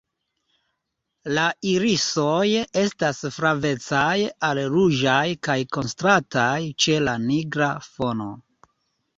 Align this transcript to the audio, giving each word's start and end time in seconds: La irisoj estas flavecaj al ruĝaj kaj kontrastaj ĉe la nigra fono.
La 1.37 1.43
irisoj 1.71 2.47
estas 2.83 3.21
flavecaj 3.37 4.15
al 4.49 4.63
ruĝaj 4.77 5.29
kaj 5.49 5.59
kontrastaj 5.79 6.59
ĉe 6.87 6.97
la 7.09 7.17
nigra 7.31 7.73
fono. 7.93 8.33